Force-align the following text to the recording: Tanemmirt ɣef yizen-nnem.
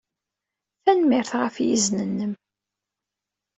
Tanemmirt 0.83 1.31
ɣef 1.41 1.55
yizen-nnem. 1.65 2.33